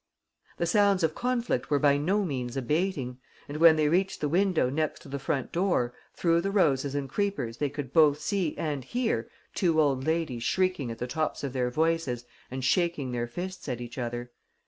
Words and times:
The 0.57 0.65
sounds 0.65 1.03
of 1.03 1.13
conflict 1.13 1.69
were 1.69 1.77
by 1.77 1.97
no 1.99 2.25
means 2.25 2.57
abating; 2.57 3.19
and, 3.47 3.57
when 3.57 3.75
they 3.75 3.87
reached 3.87 4.19
the 4.19 4.27
window 4.29 4.67
next 4.67 5.01
to 5.03 5.09
the 5.09 5.19
front 5.19 5.51
door, 5.51 5.93
through 6.15 6.41
the 6.41 6.49
roses 6.49 6.95
and 6.95 7.07
creepers 7.07 7.57
they 7.57 7.69
could 7.69 7.93
both 7.93 8.19
see 8.19 8.57
and 8.57 8.83
hear 8.83 9.29
two 9.53 9.79
old 9.79 10.03
ladies 10.07 10.41
shrieking 10.41 10.89
at 10.89 10.97
the 10.97 11.05
tops 11.05 11.43
of 11.43 11.53
their 11.53 11.69
voices 11.69 12.25
and 12.49 12.65
shaking 12.65 13.11
their 13.11 13.27
fists 13.27 13.69
at 13.69 13.79
each 13.79 13.99
other. 13.99 14.31